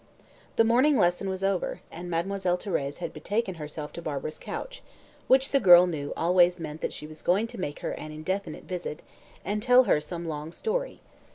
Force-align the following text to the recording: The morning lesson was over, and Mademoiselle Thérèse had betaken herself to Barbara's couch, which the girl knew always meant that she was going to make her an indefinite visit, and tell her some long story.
The 0.55 0.63
morning 0.63 0.97
lesson 0.97 1.29
was 1.29 1.43
over, 1.43 1.81
and 1.91 2.09
Mademoiselle 2.09 2.57
Thérèse 2.57 2.97
had 2.97 3.13
betaken 3.13 3.57
herself 3.57 3.93
to 3.93 4.01
Barbara's 4.01 4.39
couch, 4.39 4.81
which 5.27 5.51
the 5.51 5.59
girl 5.59 5.85
knew 5.85 6.11
always 6.17 6.59
meant 6.59 6.81
that 6.81 6.91
she 6.91 7.05
was 7.05 7.21
going 7.21 7.45
to 7.45 7.59
make 7.59 7.81
her 7.81 7.91
an 7.91 8.11
indefinite 8.11 8.63
visit, 8.63 9.03
and 9.45 9.61
tell 9.61 9.83
her 9.83 10.01
some 10.01 10.27
long 10.27 10.51
story. 10.53 11.01